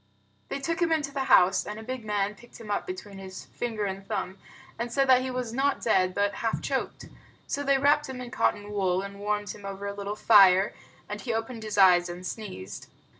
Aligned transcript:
They 0.49 0.59
took 0.59 0.81
him 0.81 0.91
into 0.91 1.11
the 1.11 1.25
house, 1.25 1.63
and 1.63 1.79
a 1.79 1.83
big 1.83 2.03
man 2.03 2.33
picked 2.33 2.59
him 2.59 2.71
up 2.71 2.87
between 2.87 3.19
his 3.19 3.45
finger 3.45 3.85
and 3.85 4.03
thumb 4.03 4.39
and 4.79 4.91
said 4.91 5.07
he 5.21 5.29
was 5.29 5.53
not 5.53 5.79
dead 5.83 6.15
but 6.15 6.33
half 6.41 6.59
choked. 6.59 7.05
So 7.45 7.61
they 7.61 7.77
wrapped 7.77 8.09
him 8.09 8.19
in 8.19 8.31
cotton 8.31 8.71
wool, 8.71 9.03
and 9.03 9.19
warmed 9.19 9.51
him 9.51 9.63
over 9.63 9.85
a 9.85 9.93
little 9.93 10.15
fire, 10.15 10.73
and 11.07 11.21
he 11.21 11.31
opened 11.35 11.61
his 11.61 11.77
eyes 11.77 12.09
and 12.09 12.25
sneezed. 12.25 12.87